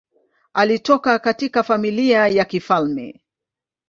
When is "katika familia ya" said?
1.19-2.45